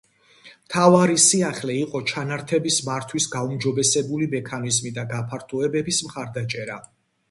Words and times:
მთავარი 0.61 1.17
სიახლე 1.23 1.75
იყო 1.81 2.01
ჩანართების 2.13 2.79
მართვის 2.89 3.31
გაუმჯობესებული 3.37 4.33
მექანიზმი 4.35 4.97
და 5.01 5.09
გაფართოებების 5.17 6.07
მხარდაჭერა. 6.13 6.85